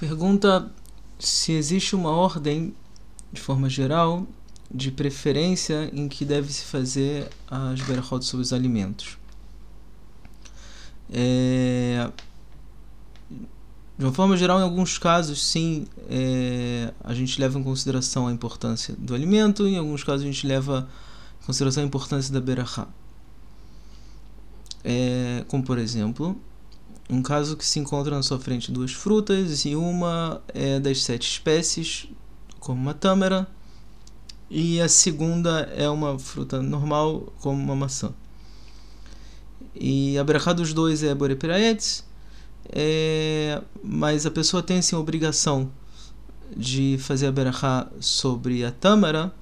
Pergunta 0.00 0.72
se 1.18 1.52
existe 1.52 1.94
uma 1.94 2.08
ordem, 2.08 2.74
de 3.30 3.38
forma 3.38 3.68
geral, 3.68 4.26
de 4.70 4.90
preferência 4.90 5.90
em 5.92 6.08
que 6.08 6.24
deve 6.24 6.50
se 6.50 6.64
fazer 6.64 7.28
as 7.46 7.82
berachot 7.82 8.24
sobre 8.24 8.42
os 8.42 8.50
alimentos. 8.50 9.18
É, 11.12 12.10
de 13.98 14.06
uma 14.06 14.12
forma 14.14 14.38
geral, 14.38 14.58
em 14.58 14.62
alguns 14.62 14.96
casos, 14.96 15.46
sim, 15.46 15.86
é, 16.08 16.94
a 17.04 17.12
gente 17.12 17.38
leva 17.38 17.58
em 17.58 17.62
consideração 17.62 18.26
a 18.26 18.32
importância 18.32 18.96
do 18.96 19.14
alimento, 19.14 19.66
em 19.66 19.76
alguns 19.76 20.02
casos, 20.02 20.22
a 20.22 20.26
gente 20.26 20.46
leva 20.46 20.88
em 21.42 21.44
consideração 21.44 21.82
a 21.82 21.86
importância 21.86 22.32
da 22.32 22.40
berachá. 22.40 22.88
É, 24.82 25.44
como, 25.46 25.62
por 25.62 25.76
exemplo, 25.76 26.40
um 27.10 27.22
caso 27.22 27.56
que 27.56 27.66
se 27.66 27.80
encontra 27.80 28.14
na 28.14 28.22
sua 28.22 28.38
frente 28.38 28.70
duas 28.70 28.92
frutas 28.92 29.64
e 29.64 29.74
uma 29.74 30.40
é 30.54 30.78
das 30.78 31.02
sete 31.02 31.28
espécies, 31.28 32.08
como 32.60 32.80
uma 32.80 32.94
tâmara, 32.94 33.48
e 34.48 34.80
a 34.80 34.88
segunda 34.88 35.60
é 35.76 35.88
uma 35.88 36.18
fruta 36.18 36.62
normal, 36.62 37.32
como 37.40 37.60
uma 37.60 37.74
maçã. 37.74 38.12
E 39.74 40.16
a 40.18 40.24
berachá 40.24 40.52
dos 40.52 40.72
dois 40.72 41.02
é 41.02 41.14
borepiraetz, 41.14 42.04
é, 42.68 43.60
mas 43.82 44.24
a 44.24 44.30
pessoa 44.30 44.62
tem 44.62 44.80
sim 44.80 44.94
a 44.94 44.98
obrigação 44.98 45.70
de 46.56 46.96
fazer 46.98 47.26
a 47.26 47.32
berachá 47.32 47.88
sobre 48.00 48.64
a 48.64 48.70
tâmara 48.70 49.32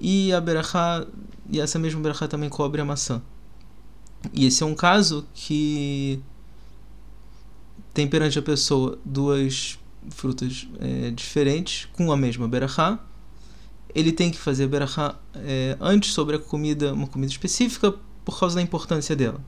e 0.00 0.32
a 0.32 0.40
berachá, 0.40 1.06
e 1.48 1.60
essa 1.60 1.78
mesma 1.78 2.00
berachá 2.00 2.28
também 2.28 2.50
cobre 2.50 2.80
a 2.80 2.84
maçã. 2.84 3.22
E 4.32 4.46
esse 4.46 4.62
é 4.62 4.66
um 4.66 4.74
caso 4.74 5.26
que 5.34 6.22
tem 7.92 8.06
perante 8.06 8.38
a 8.38 8.42
pessoa 8.42 8.98
duas 9.04 9.78
frutas 10.10 10.66
é, 10.80 11.10
diferentes 11.10 11.88
com 11.92 12.10
a 12.10 12.16
mesma 12.16 12.48
berachá. 12.48 12.98
Ele 13.94 14.10
tem 14.10 14.30
que 14.30 14.38
fazer 14.38 14.66
berachá 14.66 15.18
é, 15.34 15.76
antes 15.80 16.12
sobre 16.12 16.36
a 16.36 16.38
comida, 16.38 16.92
uma 16.94 17.06
comida 17.06 17.30
específica, 17.30 17.94
por 18.24 18.38
causa 18.38 18.56
da 18.56 18.62
importância 18.62 19.14
dela. 19.14 19.40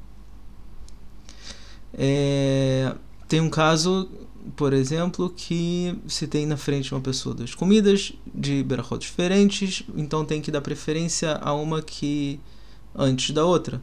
É, 1.94 2.94
tem 3.28 3.40
um 3.40 3.48
caso, 3.48 4.10
por 4.54 4.72
exemplo, 4.72 5.30
que 5.30 5.96
se 6.06 6.26
tem 6.26 6.44
na 6.44 6.56
frente 6.56 6.92
uma 6.92 7.00
pessoa 7.00 7.34
duas 7.34 7.54
comidas 7.54 8.12
de 8.34 8.62
berachot 8.62 8.98
diferentes, 8.98 9.84
então 9.96 10.24
tem 10.24 10.42
que 10.42 10.50
dar 10.50 10.60
preferência 10.60 11.36
a 11.36 11.54
uma 11.54 11.80
que 11.80 12.38
antes 12.94 13.30
da 13.30 13.44
outra. 13.44 13.80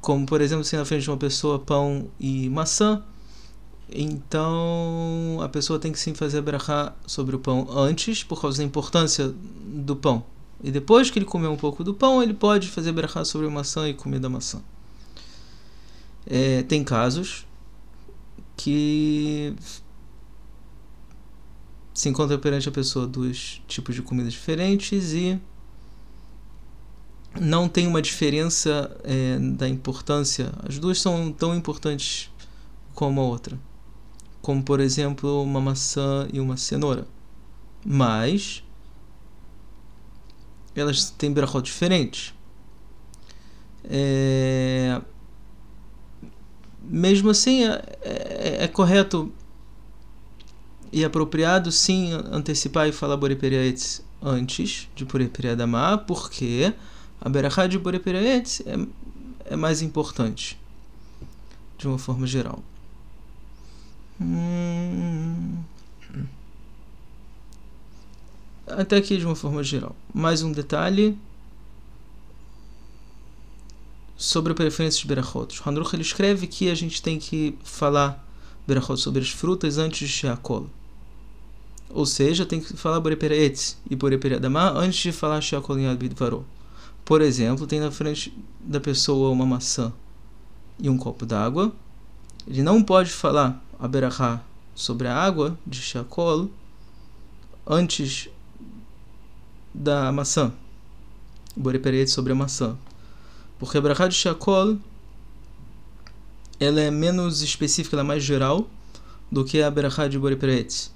Como, 0.00 0.26
por 0.26 0.40
exemplo, 0.40 0.64
se 0.64 0.76
na 0.76 0.84
frente 0.84 1.02
de 1.02 1.10
uma 1.10 1.16
pessoa 1.16 1.58
pão 1.58 2.08
e 2.18 2.48
maçã, 2.50 3.02
então 3.88 5.38
a 5.42 5.48
pessoa 5.48 5.78
tem 5.78 5.92
que 5.92 5.98
sim 5.98 6.14
fazer 6.14 6.38
a 6.38 6.42
berachá 6.42 6.94
sobre 7.06 7.36
o 7.36 7.38
pão 7.38 7.66
antes, 7.70 8.24
por 8.24 8.40
causa 8.40 8.58
da 8.58 8.64
importância 8.64 9.32
do 9.64 9.94
pão. 9.94 10.24
E 10.62 10.70
depois 10.70 11.10
que 11.10 11.18
ele 11.18 11.26
comer 11.26 11.48
um 11.48 11.56
pouco 11.56 11.84
do 11.84 11.94
pão, 11.94 12.22
ele 12.22 12.34
pode 12.34 12.68
fazer 12.68 12.92
berachá 12.92 13.24
sobre 13.24 13.46
a 13.46 13.50
maçã 13.50 13.88
e 13.88 13.94
comer 13.94 14.18
da 14.18 14.28
maçã. 14.28 14.60
É, 16.26 16.62
tem 16.64 16.82
casos 16.82 17.46
que 18.56 19.54
se 21.94 22.08
encontra 22.08 22.36
perante 22.36 22.68
a 22.68 22.72
pessoa 22.72 23.06
dois 23.06 23.62
tipos 23.68 23.94
de 23.94 24.02
comidas 24.02 24.32
diferentes 24.32 25.12
e 25.12 25.40
não 27.40 27.68
tem 27.68 27.86
uma 27.86 28.02
diferença 28.02 28.94
é, 29.04 29.38
da 29.38 29.68
importância. 29.68 30.52
As 30.68 30.78
duas 30.78 31.00
são 31.00 31.32
tão 31.32 31.54
importantes 31.54 32.30
como 32.94 33.20
a 33.20 33.24
outra. 33.24 33.58
Como, 34.40 34.62
por 34.62 34.80
exemplo, 34.80 35.42
uma 35.42 35.60
maçã 35.60 36.28
e 36.32 36.40
uma 36.40 36.56
cenoura. 36.56 37.06
Mas 37.84 38.62
elas 40.74 41.10
têm 41.10 41.32
brachot 41.32 41.64
diferentes. 41.64 42.34
É... 43.84 45.00
Mesmo 46.82 47.30
assim, 47.30 47.64
é, 47.64 47.82
é, 48.02 48.64
é, 48.64 48.68
correto 48.68 49.32
e 50.92 51.04
apropriado, 51.04 51.72
sim, 51.72 52.12
antecipar 52.30 52.88
e 52.88 52.92
falar 52.92 53.16
Boreperiaetz 53.16 54.04
antes 54.22 54.88
de 54.94 55.04
Boreperiadamá, 55.04 55.98
porque 55.98 56.72
a 57.20 57.28
Berachá 57.28 57.66
de 57.66 57.78
Boreperiaetz 57.78 58.62
é, 58.66 59.52
é 59.52 59.56
mais 59.56 59.82
importante, 59.82 60.58
de 61.78 61.86
uma 61.86 61.98
forma 61.98 62.26
geral. 62.26 62.62
Hum 64.20 65.64
até 68.66 68.96
aqui 68.96 69.16
de 69.16 69.24
uma 69.24 69.36
forma 69.36 69.62
geral. 69.62 69.94
Mais 70.12 70.42
um 70.42 70.50
detalhe 70.50 71.16
sobre 74.16 74.52
a 74.52 74.54
preferência 74.54 75.00
de 75.00 75.06
Berachot. 75.06 75.62
Hanruch 75.64 75.94
ele 75.94 76.02
escreve 76.02 76.46
que 76.46 76.68
a 76.68 76.74
gente 76.74 77.00
tem 77.00 77.18
que 77.18 77.56
falar 77.62 78.24
Berachot 78.66 79.00
sobre 79.00 79.22
as 79.22 79.30
frutas 79.30 79.78
antes 79.78 80.08
de 80.08 80.08
Sheakol. 80.08 80.68
Ou 81.90 82.04
seja, 82.04 82.44
tem 82.44 82.60
que 82.60 82.76
falar 82.76 82.98
Boreperetz 82.98 83.78
e 83.88 83.94
Boreperedamá 83.94 84.70
antes 84.70 84.98
de 84.98 85.12
falar 85.12 85.40
Sheakol 85.40 85.78
em 85.78 85.94
Bidvaró. 85.94 86.42
Por 87.06 87.22
exemplo, 87.22 87.68
tem 87.68 87.78
na 87.78 87.92
frente 87.92 88.36
da 88.60 88.80
pessoa 88.80 89.30
uma 89.30 89.46
maçã 89.46 89.92
e 90.76 90.90
um 90.90 90.98
copo 90.98 91.24
d'água. 91.24 91.72
Ele 92.48 92.64
não 92.64 92.82
pode 92.82 93.10
falar 93.10 93.64
a 93.78 93.86
Berachá 93.86 94.42
sobre 94.74 95.06
a 95.06 95.16
água 95.16 95.56
de 95.64 95.80
Sheakol 95.80 96.50
antes 97.64 98.28
da 99.72 100.10
maçã. 100.10 100.52
Boreperet 101.56 102.10
sobre 102.10 102.32
a 102.32 102.34
maçã. 102.34 102.76
Porque 103.56 103.78
a 103.78 103.80
Brachá 103.80 104.08
de 104.08 104.16
Shakol 104.16 104.76
ela 106.58 106.80
é 106.80 106.90
menos 106.90 107.40
específica, 107.40 107.94
ela 107.94 108.02
é 108.02 108.04
mais 108.04 108.24
geral 108.24 108.68
do 109.30 109.44
que 109.44 109.62
a 109.62 109.70
Brachá 109.70 110.08
de 110.08 110.18
Boreperet. 110.18 110.90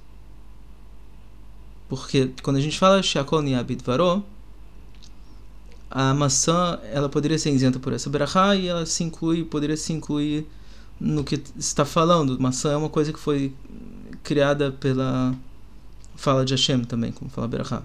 Porque 1.89 2.33
quando 2.43 2.57
a 2.57 2.61
gente 2.61 2.81
fala 2.81 3.01
Shakol 3.01 3.43
Niabit 3.43 3.85
Varó, 3.85 4.25
a 5.91 6.15
maçã 6.15 6.79
ela 6.93 7.09
poderia 7.09 7.39
ser 7.39 7.51
isenta 7.51 7.81
por 7.81 7.93
essa 7.93 8.09
Brachá 8.09 8.55
e 8.55 8.69
ela 8.69 8.87
se 8.87 9.03
inclui, 9.03 9.45
poderia 9.45 9.77
se 9.77 9.93
incluir 9.93 10.47
no 11.01 11.25
que 11.25 11.43
está 11.57 11.85
falando. 11.85 12.39
Maçã 12.41 12.73
é 12.73 12.77
uma 12.77 12.89
coisa 12.89 13.13
que 13.13 13.19
foi 13.19 13.53
criada 14.23 14.71
pela 14.71 15.35
fala 16.15 16.45
de 16.45 16.55
Hashem 16.55 16.85
também, 16.85 17.11
como 17.11 17.31
fala 17.31 17.49
Brachá. 17.49 17.83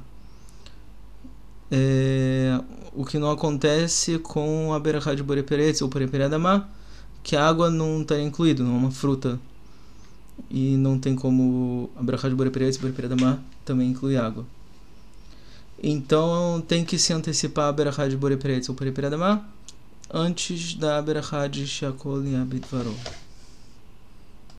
É, 1.71 2.61
o 2.93 3.03
que 3.03 3.17
não 3.17 3.31
acontece 3.31 4.19
com 4.19 4.71
a 4.73 4.79
berachá 4.79 5.15
de 5.15 5.23
Boreperetz 5.23 5.81
ou 5.81 5.87
Boreperedamá, 5.87 6.69
que 7.23 7.35
a 7.35 7.47
água 7.47 7.71
não 7.71 8.01
está 8.01 8.19
incluída, 8.21 8.63
não 8.63 8.75
é 8.75 8.77
uma 8.77 8.91
fruta. 8.91 9.39
E 10.49 10.77
não 10.77 10.99
tem 10.99 11.15
como 11.15 11.89
a 11.95 12.03
berachá 12.03 12.29
de 12.29 12.35
Boreperetz 12.35 12.75
e 12.75 12.79
Boreperedamá 12.79 13.39
também 13.63 13.89
incluir 13.89 14.17
água. 14.17 14.45
Então 15.81 16.63
tem 16.67 16.85
que 16.85 16.97
se 16.97 17.13
antecipar 17.13 17.67
a 17.67 17.71
berachá 17.71 18.07
de 18.07 18.17
Boreperetz 18.17 18.69
ou 18.69 18.75
Boreperedamá 18.75 19.45
antes 20.11 20.75
da 20.75 21.01
berachá 21.01 21.47
de 21.47 21.67
Shakol 21.67 22.23
Abitvarol. 22.41 22.95